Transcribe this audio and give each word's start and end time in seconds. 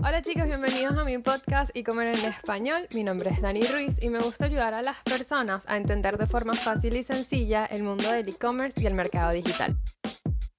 Hola 0.00 0.22
chicos, 0.22 0.44
bienvenidos 0.44 0.96
a 0.96 1.02
mi 1.02 1.18
podcast 1.18 1.76
y 1.76 1.82
comer 1.82 2.16
en 2.16 2.24
español. 2.30 2.86
Mi 2.94 3.02
nombre 3.02 3.30
es 3.30 3.40
Dani 3.40 3.62
Ruiz 3.62 3.96
y 4.00 4.10
me 4.10 4.20
gusta 4.20 4.44
ayudar 4.44 4.72
a 4.72 4.80
las 4.80 4.96
personas 5.02 5.64
a 5.66 5.76
entender 5.76 6.16
de 6.18 6.26
forma 6.28 6.52
fácil 6.52 6.96
y 6.96 7.02
sencilla 7.02 7.66
el 7.66 7.82
mundo 7.82 8.08
del 8.12 8.28
e-commerce 8.28 8.80
y 8.80 8.86
el 8.86 8.94
mercado 8.94 9.32
digital. 9.32 9.76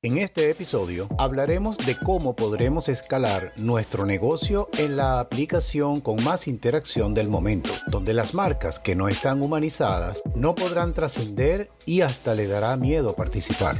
En 0.01 0.17
este 0.17 0.51
episodio 0.51 1.07
hablaremos 1.17 1.77
de 1.77 1.95
cómo 1.95 2.35
podremos 2.35 2.89
escalar 2.89 3.53
nuestro 3.55 4.05
negocio 4.05 4.67
en 4.77 4.97
la 4.97 5.21
aplicación 5.21 6.01
con 6.01 6.21
más 6.23 6.47
interacción 6.49 7.13
del 7.13 7.29
momento, 7.29 7.69
donde 7.87 8.13
las 8.13 8.33
marcas 8.33 8.77
que 8.77 8.95
no 8.95 9.07
están 9.07 9.41
humanizadas 9.41 10.21
no 10.35 10.53
podrán 10.53 10.93
trascender 10.93 11.69
y 11.85 12.01
hasta 12.01 12.35
le 12.35 12.47
dará 12.47 12.75
miedo 12.75 13.15
participar. 13.15 13.77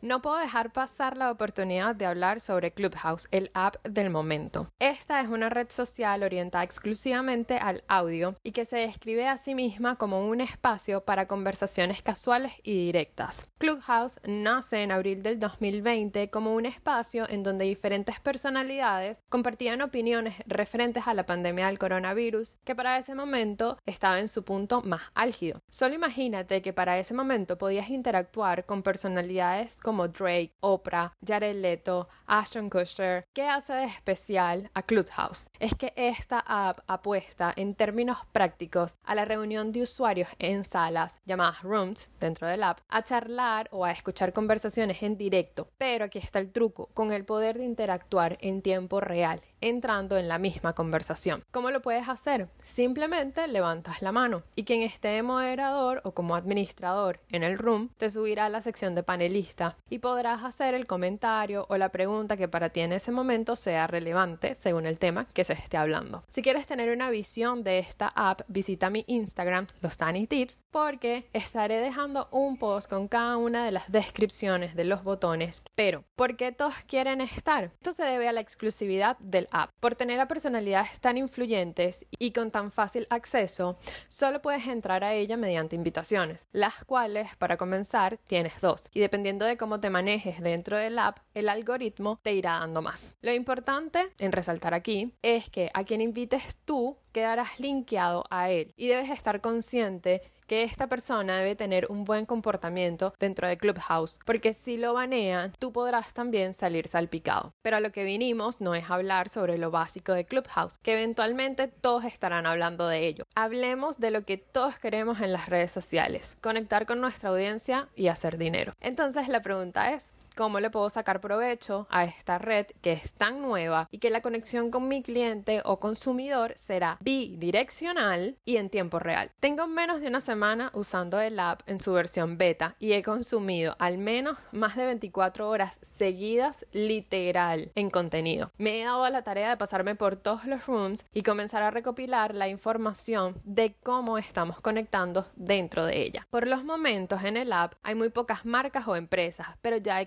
No 0.00 0.22
puedo 0.22 0.36
dejar 0.36 0.72
pasar 0.72 1.16
la 1.16 1.28
oportunidad 1.32 1.96
de 1.96 2.06
hablar 2.06 2.38
sobre 2.38 2.70
Clubhouse, 2.70 3.26
el 3.32 3.50
app 3.52 3.84
del 3.84 4.10
momento. 4.10 4.70
Esta 4.78 5.20
es 5.20 5.28
una 5.28 5.48
red 5.48 5.68
social 5.70 6.22
orientada 6.22 6.62
exclusivamente 6.62 7.56
al 7.56 7.82
audio 7.88 8.36
y 8.44 8.52
que 8.52 8.64
se 8.64 8.76
describe 8.76 9.26
a 9.26 9.36
sí 9.38 9.56
misma 9.56 9.96
como 9.96 10.28
un 10.28 10.40
espacio 10.40 11.00
para 11.00 11.26
conversaciones 11.26 12.00
casuales 12.00 12.52
y 12.62 12.86
directas. 12.86 13.48
Clubhouse 13.58 14.20
nace 14.24 14.84
en 14.84 14.92
abril 14.92 15.24
del 15.24 15.40
2020 15.40 16.30
como 16.30 16.54
un 16.54 16.66
espacio 16.66 17.28
en 17.28 17.42
donde 17.42 17.64
diferentes 17.64 18.20
personalidades 18.20 19.24
compartían 19.28 19.82
opiniones 19.82 20.36
referentes 20.46 21.08
a 21.08 21.14
la 21.14 21.26
pandemia 21.26 21.66
del 21.66 21.80
coronavirus, 21.80 22.56
que 22.62 22.76
para 22.76 22.98
ese 22.98 23.16
momento 23.16 23.78
estaba 23.84 24.20
en 24.20 24.28
su 24.28 24.44
punto 24.44 24.80
más 24.82 25.02
álgido. 25.16 25.60
Solo 25.68 25.96
imagínate 25.96 26.62
que 26.62 26.72
para 26.72 26.98
ese 26.98 27.14
momento 27.14 27.58
podías 27.58 27.90
interactuar 27.90 28.64
con 28.64 28.84
personalidades 28.84 29.80
como 29.88 30.06
Drake, 30.06 30.52
Oprah, 30.60 31.14
Jared 31.26 31.56
Leto, 31.56 32.10
Ashton 32.26 32.68
Kutcher. 32.68 33.24
¿Qué 33.32 33.44
hace 33.44 33.72
de 33.72 33.84
especial 33.84 34.70
a 34.74 34.82
Clubhouse? 34.82 35.48
Es 35.58 35.74
que 35.74 35.94
esta 35.96 36.40
app 36.46 36.80
apuesta 36.86 37.54
en 37.56 37.74
términos 37.74 38.18
prácticos 38.32 38.96
a 39.02 39.14
la 39.14 39.24
reunión 39.24 39.72
de 39.72 39.80
usuarios 39.80 40.28
en 40.38 40.62
salas 40.62 41.20
llamadas 41.24 41.62
rooms 41.62 42.10
dentro 42.20 42.46
del 42.46 42.64
app, 42.64 42.80
a 42.90 43.02
charlar 43.02 43.70
o 43.72 43.86
a 43.86 43.90
escuchar 43.90 44.34
conversaciones 44.34 45.02
en 45.02 45.16
directo. 45.16 45.70
Pero 45.78 46.04
aquí 46.04 46.18
está 46.18 46.38
el 46.38 46.52
truco, 46.52 46.90
con 46.92 47.10
el 47.10 47.24
poder 47.24 47.56
de 47.56 47.64
interactuar 47.64 48.36
en 48.42 48.60
tiempo 48.60 49.00
real 49.00 49.40
entrando 49.60 50.16
en 50.16 50.28
la 50.28 50.38
misma 50.38 50.74
conversación. 50.74 51.42
¿Cómo 51.50 51.70
lo 51.70 51.82
puedes 51.82 52.08
hacer? 52.08 52.48
Simplemente 52.62 53.46
levantas 53.48 54.02
la 54.02 54.12
mano 54.12 54.42
y 54.54 54.64
quien 54.64 54.82
esté 54.82 55.08
de 55.08 55.22
moderador 55.22 56.00
o 56.04 56.12
como 56.12 56.36
administrador 56.36 57.20
en 57.30 57.42
el 57.42 57.58
room 57.58 57.90
te 57.96 58.10
subirá 58.10 58.46
a 58.46 58.48
la 58.48 58.62
sección 58.62 58.94
de 58.94 59.02
panelista 59.02 59.76
y 59.90 59.98
podrás 59.98 60.44
hacer 60.44 60.74
el 60.74 60.86
comentario 60.86 61.66
o 61.68 61.76
la 61.76 61.90
pregunta 61.90 62.36
que 62.36 62.48
para 62.48 62.70
ti 62.70 62.80
en 62.80 62.92
ese 62.92 63.12
momento 63.12 63.56
sea 63.56 63.86
relevante 63.86 64.54
según 64.54 64.86
el 64.86 64.98
tema 64.98 65.26
que 65.32 65.44
se 65.44 65.52
esté 65.54 65.76
hablando. 65.76 66.24
Si 66.28 66.42
quieres 66.42 66.66
tener 66.66 66.90
una 66.90 67.10
visión 67.10 67.64
de 67.64 67.78
esta 67.78 68.08
app, 68.08 68.42
visita 68.48 68.90
mi 68.90 69.04
Instagram, 69.06 69.66
los 69.80 69.96
Tiny 69.96 70.26
Tips, 70.26 70.62
porque 70.70 71.28
estaré 71.32 71.78
dejando 71.80 72.28
un 72.30 72.58
post 72.58 72.88
con 72.88 73.08
cada 73.08 73.36
una 73.36 73.64
de 73.64 73.72
las 73.72 73.90
descripciones 73.90 74.74
de 74.74 74.84
los 74.84 75.02
botones. 75.02 75.62
Pero, 75.74 76.04
¿por 76.16 76.36
qué 76.36 76.52
todos 76.52 76.74
quieren 76.86 77.20
estar? 77.20 77.72
Esto 77.74 77.92
se 77.92 78.04
debe 78.04 78.28
a 78.28 78.32
la 78.32 78.40
exclusividad 78.40 79.18
del 79.18 79.47
app. 79.50 79.70
Por 79.80 79.94
tener 79.94 80.20
a 80.20 80.28
personalidades 80.28 81.00
tan 81.00 81.18
influyentes 81.18 82.06
y 82.18 82.32
con 82.32 82.50
tan 82.50 82.70
fácil 82.70 83.06
acceso, 83.10 83.78
solo 84.08 84.42
puedes 84.42 84.66
entrar 84.66 85.04
a 85.04 85.14
ella 85.14 85.36
mediante 85.36 85.76
invitaciones, 85.76 86.46
las 86.52 86.84
cuales, 86.84 87.36
para 87.36 87.56
comenzar, 87.56 88.18
tienes 88.26 88.60
dos. 88.60 88.88
Y 88.92 89.00
dependiendo 89.00 89.44
de 89.44 89.56
cómo 89.56 89.80
te 89.80 89.90
manejes 89.90 90.40
dentro 90.40 90.76
del 90.76 90.98
app, 90.98 91.18
el 91.34 91.48
algoritmo 91.48 92.20
te 92.22 92.34
irá 92.34 92.58
dando 92.60 92.82
más. 92.82 93.16
Lo 93.20 93.32
importante 93.32 94.10
en 94.18 94.32
resaltar 94.32 94.74
aquí 94.74 95.14
es 95.22 95.50
que 95.50 95.70
a 95.74 95.84
quien 95.84 96.00
invites 96.00 96.56
tú 96.64 96.98
quedarás 97.12 97.58
linkeado 97.58 98.24
a 98.30 98.50
él 98.50 98.72
y 98.76 98.88
debes 98.88 99.10
estar 99.10 99.40
consciente 99.40 100.22
que 100.48 100.64
esta 100.64 100.88
persona 100.88 101.36
debe 101.36 101.54
tener 101.54 101.86
un 101.90 102.04
buen 102.04 102.26
comportamiento 102.26 103.14
dentro 103.20 103.46
de 103.46 103.58
Clubhouse, 103.58 104.18
porque 104.24 104.54
si 104.54 104.78
lo 104.78 104.94
banean, 104.94 105.52
tú 105.58 105.72
podrás 105.72 106.14
también 106.14 106.54
salir 106.54 106.88
salpicado. 106.88 107.52
Pero 107.62 107.76
a 107.76 107.80
lo 107.80 107.92
que 107.92 108.02
vinimos 108.02 108.60
no 108.60 108.74
es 108.74 108.90
hablar 108.90 109.28
sobre 109.28 109.58
lo 109.58 109.70
básico 109.70 110.12
de 110.12 110.24
Clubhouse, 110.24 110.78
que 110.78 110.94
eventualmente 110.94 111.68
todos 111.68 112.04
estarán 112.04 112.46
hablando 112.46 112.88
de 112.88 113.06
ello. 113.06 113.24
Hablemos 113.34 114.00
de 114.00 114.10
lo 114.10 114.24
que 114.24 114.38
todos 114.38 114.78
queremos 114.78 115.20
en 115.20 115.32
las 115.32 115.48
redes 115.48 115.70
sociales, 115.70 116.38
conectar 116.40 116.86
con 116.86 117.00
nuestra 117.00 117.28
audiencia 117.28 117.88
y 117.94 118.08
hacer 118.08 118.38
dinero. 118.38 118.72
Entonces 118.80 119.28
la 119.28 119.42
pregunta 119.42 119.92
es, 119.92 120.14
cómo 120.38 120.60
le 120.60 120.70
puedo 120.70 120.88
sacar 120.88 121.20
provecho 121.20 121.88
a 121.90 122.04
esta 122.04 122.38
red 122.38 122.66
que 122.80 122.92
es 122.92 123.12
tan 123.12 123.42
nueva 123.42 123.88
y 123.90 123.98
que 123.98 124.08
la 124.08 124.20
conexión 124.20 124.70
con 124.70 124.86
mi 124.86 125.02
cliente 125.02 125.62
o 125.64 125.80
consumidor 125.80 126.52
será 126.54 126.96
bidireccional 127.00 128.36
y 128.44 128.58
en 128.58 128.70
tiempo 128.70 129.00
real. 129.00 129.32
Tengo 129.40 129.66
menos 129.66 130.00
de 130.00 130.06
una 130.06 130.20
semana 130.20 130.70
usando 130.74 131.20
el 131.20 131.40
app 131.40 131.62
en 131.66 131.80
su 131.80 131.92
versión 131.92 132.38
beta 132.38 132.76
y 132.78 132.92
he 132.92 133.02
consumido 133.02 133.74
al 133.80 133.98
menos 133.98 134.38
más 134.52 134.76
de 134.76 134.86
24 134.86 135.48
horas 135.48 135.80
seguidas 135.82 136.64
literal 136.70 137.72
en 137.74 137.90
contenido. 137.90 138.52
Me 138.58 138.80
he 138.80 138.84
dado 138.84 139.08
la 139.08 139.24
tarea 139.24 139.50
de 139.50 139.56
pasarme 139.56 139.96
por 139.96 140.14
todos 140.14 140.44
los 140.44 140.68
rooms 140.68 141.04
y 141.12 141.24
comenzar 141.24 141.64
a 141.64 141.72
recopilar 141.72 142.32
la 142.36 142.46
información 142.46 143.34
de 143.42 143.74
cómo 143.82 144.18
estamos 144.18 144.60
conectando 144.60 145.26
dentro 145.34 145.84
de 145.84 146.00
ella. 146.00 146.28
Por 146.30 146.46
los 146.46 146.62
momentos 146.62 147.24
en 147.24 147.36
el 147.36 147.52
app 147.52 147.74
hay 147.82 147.96
muy 147.96 148.10
pocas 148.10 148.46
marcas 148.46 148.86
o 148.86 148.94
empresas, 148.94 149.48
pero 149.62 149.78
ya 149.78 150.00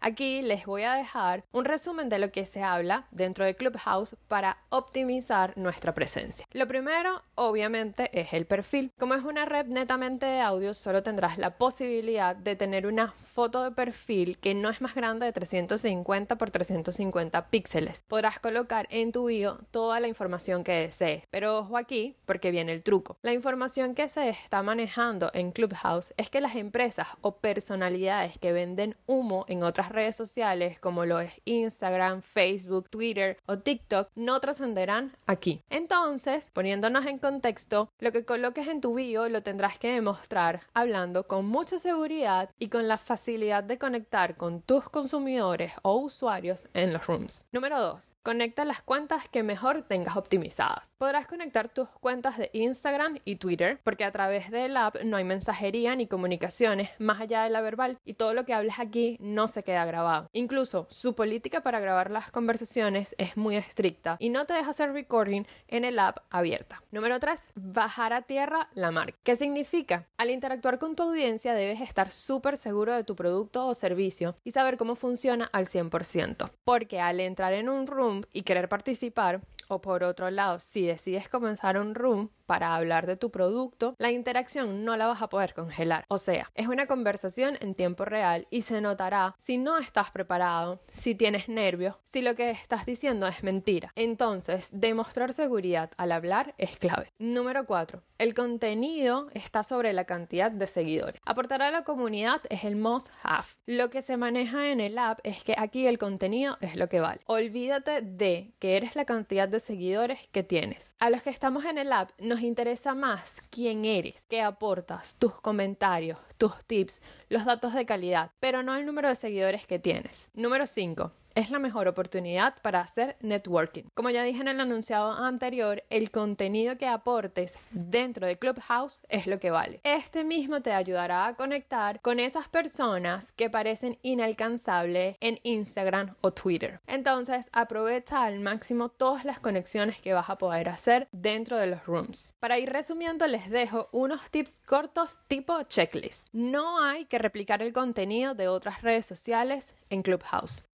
Aquí 0.00 0.42
les 0.42 0.66
voy 0.66 0.82
a 0.82 0.94
dejar 0.94 1.44
un 1.52 1.64
resumen 1.64 2.08
de 2.08 2.18
lo 2.18 2.30
que 2.30 2.44
se 2.44 2.62
habla 2.62 3.06
dentro 3.10 3.44
de 3.44 3.54
Clubhouse 3.54 4.16
para 4.28 4.58
optimizar 4.68 5.56
nuestra 5.56 5.94
presencia. 5.94 6.46
Lo 6.52 6.66
primero, 6.66 7.22
obviamente, 7.34 8.10
es 8.18 8.32
el 8.32 8.46
perfil. 8.46 8.92
Como 8.98 9.14
es 9.14 9.24
una 9.24 9.44
red 9.44 9.66
netamente 9.66 10.26
de 10.26 10.40
audio, 10.40 10.74
solo 10.74 11.02
tendrás 11.02 11.38
la 11.38 11.58
posibilidad 11.58 12.34
de 12.34 12.56
tener 12.56 12.86
una 12.86 13.10
foto 13.10 13.62
de 13.62 13.70
perfil 13.70 14.38
que 14.38 14.54
no 14.54 14.68
es 14.68 14.80
más 14.80 14.94
grande 14.94 15.26
de 15.26 15.32
350 15.32 16.36
por 16.36 16.50
350 16.50 17.50
píxeles. 17.50 18.04
Podrás 18.08 18.40
colocar 18.40 18.86
en 18.90 19.12
tu 19.12 19.26
bio 19.26 19.58
toda 19.70 20.00
la 20.00 20.08
información 20.08 20.64
que 20.64 20.72
desees. 20.72 21.24
Pero 21.30 21.58
ojo 21.58 21.76
aquí, 21.76 22.16
porque 22.26 22.50
viene 22.50 22.72
el 22.72 22.82
truco. 22.82 23.16
La 23.22 23.32
información 23.32 23.94
que 23.94 24.08
se 24.08 24.28
está 24.28 24.62
manejando 24.62 25.30
en 25.34 25.52
Clubhouse 25.52 26.14
es 26.16 26.30
que 26.30 26.40
las 26.40 26.56
empresas 26.56 27.08
o 27.20 27.36
personalidades 27.36 28.38
que 28.38 28.52
venden 28.52 28.96
humo 29.06 29.35
en 29.48 29.62
otras 29.62 29.90
redes 29.90 30.16
sociales 30.16 30.78
como 30.80 31.04
lo 31.04 31.20
es 31.20 31.32
Instagram, 31.44 32.22
Facebook, 32.22 32.88
Twitter 32.90 33.38
o 33.46 33.58
TikTok 33.58 34.10
no 34.14 34.40
trascenderán 34.40 35.16
aquí. 35.26 35.62
Entonces, 35.70 36.48
poniéndonos 36.52 37.06
en 37.06 37.18
contexto, 37.18 37.90
lo 37.98 38.12
que 38.12 38.24
coloques 38.24 38.68
en 38.68 38.80
tu 38.80 38.94
bio 38.94 39.28
lo 39.28 39.42
tendrás 39.42 39.78
que 39.78 39.92
demostrar 39.92 40.62
hablando 40.74 41.26
con 41.26 41.46
mucha 41.46 41.78
seguridad 41.78 42.50
y 42.58 42.68
con 42.68 42.88
la 42.88 42.98
facilidad 42.98 43.64
de 43.64 43.78
conectar 43.78 44.36
con 44.36 44.62
tus 44.62 44.88
consumidores 44.88 45.72
o 45.82 45.96
usuarios 45.96 46.68
en 46.74 46.92
los 46.92 47.06
rooms. 47.06 47.44
Número 47.52 47.80
2. 47.80 48.14
Conecta 48.22 48.64
las 48.64 48.82
cuentas 48.82 49.28
que 49.28 49.42
mejor 49.42 49.82
tengas 49.82 50.16
optimizadas. 50.16 50.92
Podrás 50.98 51.26
conectar 51.26 51.68
tus 51.68 51.88
cuentas 52.00 52.38
de 52.38 52.50
Instagram 52.52 53.18
y 53.24 53.36
Twitter 53.36 53.80
porque 53.82 54.04
a 54.04 54.12
través 54.12 54.50
del 54.50 54.76
app 54.76 54.96
no 55.04 55.16
hay 55.16 55.24
mensajería 55.24 55.94
ni 55.94 56.06
comunicaciones 56.06 56.90
más 56.98 57.20
allá 57.20 57.42
de 57.42 57.50
la 57.50 57.60
verbal 57.60 57.98
y 58.04 58.14
todo 58.14 58.34
lo 58.34 58.44
que 58.44 58.54
hables 58.54 58.78
aquí 58.78 59.15
no 59.20 59.48
se 59.48 59.62
queda 59.62 59.84
grabado. 59.84 60.28
Incluso 60.32 60.86
su 60.90 61.14
política 61.14 61.62
para 61.62 61.80
grabar 61.80 62.10
las 62.10 62.30
conversaciones 62.30 63.14
es 63.18 63.36
muy 63.36 63.56
estricta 63.56 64.16
y 64.18 64.28
no 64.28 64.46
te 64.46 64.54
deja 64.54 64.70
hacer 64.70 64.92
recording 64.92 65.44
en 65.68 65.84
el 65.84 65.98
app 65.98 66.18
abierta. 66.30 66.82
Número 66.90 67.18
3. 67.18 67.52
Bajar 67.54 68.12
a 68.12 68.22
tierra 68.22 68.68
la 68.74 68.90
marca. 68.90 69.18
¿Qué 69.22 69.36
significa? 69.36 70.06
Al 70.16 70.30
interactuar 70.30 70.78
con 70.78 70.96
tu 70.96 71.04
audiencia 71.04 71.54
debes 71.54 71.80
estar 71.80 72.10
súper 72.10 72.56
seguro 72.56 72.94
de 72.94 73.04
tu 73.04 73.16
producto 73.16 73.66
o 73.66 73.74
servicio 73.74 74.34
y 74.44 74.50
saber 74.50 74.76
cómo 74.76 74.94
funciona 74.94 75.48
al 75.52 75.66
100%. 75.66 76.50
Porque 76.64 77.00
al 77.00 77.20
entrar 77.20 77.52
en 77.52 77.68
un 77.68 77.86
room 77.86 78.22
y 78.32 78.42
querer 78.42 78.68
participar, 78.68 79.40
o 79.68 79.80
por 79.80 80.04
otro 80.04 80.30
lado, 80.30 80.58
si 80.60 80.86
decides 80.86 81.28
comenzar 81.28 81.78
un 81.78 81.94
room 81.94 82.30
para 82.46 82.74
hablar 82.74 83.06
de 83.06 83.16
tu 83.16 83.30
producto, 83.30 83.94
la 83.98 84.10
interacción 84.10 84.84
no 84.84 84.96
la 84.96 85.06
vas 85.06 85.20
a 85.20 85.28
poder 85.28 85.52
congelar. 85.52 86.04
O 86.08 86.18
sea, 86.18 86.50
es 86.54 86.68
una 86.68 86.86
conversación 86.86 87.58
en 87.60 87.74
tiempo 87.74 88.04
real 88.04 88.46
y 88.50 88.62
se 88.62 88.80
notará 88.80 89.34
si 89.38 89.58
no 89.58 89.78
estás 89.78 90.10
preparado, 90.10 90.80
si 90.86 91.14
tienes 91.14 91.48
nervios, 91.48 91.96
si 92.04 92.22
lo 92.22 92.34
que 92.34 92.50
estás 92.50 92.86
diciendo 92.86 93.26
es 93.26 93.42
mentira. 93.42 93.92
Entonces, 93.96 94.70
demostrar 94.72 95.32
seguridad 95.32 95.90
al 95.96 96.12
hablar 96.12 96.54
es 96.58 96.78
clave. 96.78 97.12
Número 97.18 97.66
4. 97.66 98.02
El 98.18 98.34
contenido 98.34 99.28
está 99.34 99.62
sobre 99.62 99.92
la 99.92 100.04
cantidad 100.04 100.50
de 100.50 100.66
seguidores. 100.66 101.20
Aportar 101.24 101.62
a 101.62 101.70
la 101.70 101.84
comunidad 101.84 102.40
es 102.48 102.64
el 102.64 102.76
must 102.76 103.08
have. 103.22 103.46
Lo 103.66 103.90
que 103.90 104.02
se 104.02 104.16
maneja 104.16 104.70
en 104.70 104.80
el 104.80 104.98
app 104.98 105.18
es 105.22 105.42
que 105.42 105.54
aquí 105.58 105.86
el 105.86 105.98
contenido 105.98 106.56
es 106.60 106.76
lo 106.76 106.88
que 106.88 107.00
vale. 107.00 107.20
Olvídate 107.26 108.00
de 108.00 108.54
que 108.58 108.76
eres 108.76 108.96
la 108.96 109.04
cantidad 109.04 109.48
de 109.48 109.55
seguidores 109.60 110.26
que 110.28 110.42
tienes. 110.42 110.94
A 110.98 111.10
los 111.10 111.22
que 111.22 111.30
estamos 111.30 111.64
en 111.64 111.78
el 111.78 111.92
app 111.92 112.10
nos 112.20 112.40
interesa 112.40 112.94
más 112.94 113.42
quién 113.50 113.84
eres, 113.84 114.24
qué 114.28 114.42
aportas, 114.42 115.16
tus 115.16 115.40
comentarios, 115.40 116.18
tus 116.38 116.64
tips, 116.64 117.00
los 117.28 117.44
datos 117.44 117.74
de 117.74 117.86
calidad, 117.86 118.30
pero 118.40 118.62
no 118.62 118.74
el 118.74 118.86
número 118.86 119.08
de 119.08 119.14
seguidores 119.14 119.66
que 119.66 119.78
tienes. 119.78 120.30
Número 120.34 120.66
5 120.66 121.12
es 121.36 121.50
la 121.50 121.58
mejor 121.58 121.86
oportunidad 121.86 122.54
para 122.62 122.80
hacer 122.80 123.16
networking. 123.20 123.84
Como 123.94 124.08
ya 124.10 124.22
dije 124.22 124.40
en 124.40 124.48
el 124.48 124.58
anunciado 124.58 125.12
anterior, 125.12 125.84
el 125.90 126.10
contenido 126.10 126.78
que 126.78 126.88
aportes 126.88 127.58
dentro 127.70 128.26
de 128.26 128.38
Clubhouse 128.38 129.02
es 129.10 129.26
lo 129.26 129.38
que 129.38 129.50
vale. 129.50 129.80
Este 129.84 130.24
mismo 130.24 130.62
te 130.62 130.72
ayudará 130.72 131.26
a 131.26 131.36
conectar 131.36 132.00
con 132.00 132.20
esas 132.20 132.48
personas 132.48 133.34
que 133.34 133.50
parecen 133.50 133.98
inalcanzables 134.02 135.16
en 135.20 135.38
Instagram 135.42 136.14
o 136.22 136.32
Twitter. 136.32 136.80
Entonces, 136.86 137.50
aprovecha 137.52 138.24
al 138.24 138.40
máximo 138.40 138.88
todas 138.88 139.26
las 139.26 139.38
conexiones 139.38 140.00
que 140.00 140.14
vas 140.14 140.30
a 140.30 140.38
poder 140.38 140.70
hacer 140.70 141.06
dentro 141.12 141.58
de 141.58 141.66
los 141.66 141.84
rooms. 141.84 142.34
Para 142.40 142.58
ir 142.58 142.72
resumiendo, 142.72 143.26
les 143.26 143.50
dejo 143.50 143.90
unos 143.92 144.30
tips 144.30 144.62
cortos 144.64 145.20
tipo 145.28 145.62
checklist. 145.64 146.32
No 146.32 146.82
hay 146.82 147.04
que 147.04 147.18
replicar 147.18 147.60
el 147.60 147.74
contenido 147.74 148.34
de 148.34 148.48
otras 148.48 148.80
redes 148.80 149.04
sociales 149.04 149.74
en 149.90 150.02
Clubhouse. 150.02 150.64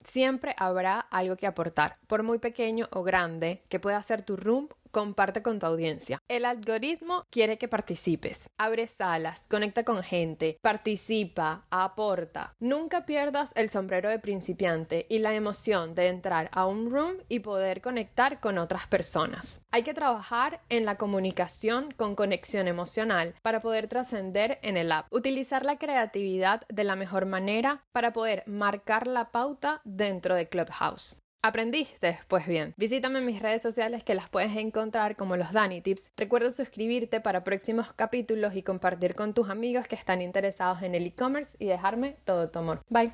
Habrá 0.56 1.00
algo 1.10 1.36
que 1.36 1.46
aportar, 1.46 1.98
por 2.06 2.22
muy 2.22 2.38
pequeño 2.38 2.88
o 2.92 3.02
grande 3.02 3.62
que 3.68 3.80
pueda 3.80 4.00
ser 4.02 4.22
tu 4.22 4.36
room 4.36 4.68
comparte 4.92 5.42
con 5.42 5.58
tu 5.58 5.66
audiencia. 5.66 6.18
El 6.28 6.44
algoritmo 6.44 7.24
quiere 7.30 7.58
que 7.58 7.66
participes. 7.66 8.48
Abre 8.58 8.86
salas, 8.86 9.48
conecta 9.48 9.84
con 9.84 10.02
gente, 10.02 10.58
participa, 10.60 11.64
aporta. 11.70 12.54
Nunca 12.60 13.06
pierdas 13.06 13.50
el 13.56 13.70
sombrero 13.70 14.10
de 14.10 14.18
principiante 14.18 15.06
y 15.08 15.18
la 15.18 15.34
emoción 15.34 15.94
de 15.94 16.08
entrar 16.08 16.48
a 16.52 16.66
un 16.66 16.90
room 16.90 17.14
y 17.28 17.40
poder 17.40 17.80
conectar 17.80 18.38
con 18.38 18.58
otras 18.58 18.86
personas. 18.86 19.62
Hay 19.72 19.82
que 19.82 19.94
trabajar 19.94 20.60
en 20.68 20.84
la 20.84 20.96
comunicación 20.96 21.92
con 21.92 22.14
conexión 22.14 22.68
emocional 22.68 23.34
para 23.42 23.60
poder 23.60 23.88
trascender 23.88 24.58
en 24.62 24.76
el 24.76 24.92
app. 24.92 25.06
Utilizar 25.10 25.64
la 25.64 25.78
creatividad 25.78 26.62
de 26.68 26.84
la 26.84 26.96
mejor 26.96 27.26
manera 27.26 27.82
para 27.92 28.12
poder 28.12 28.44
marcar 28.46 29.06
la 29.06 29.30
pauta 29.30 29.80
dentro 29.84 30.34
de 30.34 30.48
Clubhouse. 30.48 31.21
¿Aprendiste? 31.44 32.20
Pues 32.28 32.46
bien, 32.46 32.72
visítame 32.76 33.18
en 33.18 33.26
mis 33.26 33.42
redes 33.42 33.62
sociales 33.62 34.04
que 34.04 34.14
las 34.14 34.30
puedes 34.30 34.56
encontrar 34.56 35.16
como 35.16 35.36
los 35.36 35.52
Dani 35.52 35.80
Tips. 35.80 36.12
Recuerda 36.16 36.52
suscribirte 36.52 37.20
para 37.20 37.42
próximos 37.42 37.92
capítulos 37.92 38.54
y 38.54 38.62
compartir 38.62 39.16
con 39.16 39.34
tus 39.34 39.50
amigos 39.50 39.88
que 39.88 39.96
están 39.96 40.22
interesados 40.22 40.82
en 40.82 40.94
el 40.94 41.04
e-commerce 41.04 41.56
y 41.58 41.66
dejarme 41.66 42.16
todo 42.24 42.48
tu 42.48 42.60
amor. 42.60 42.80
Bye. 42.88 43.12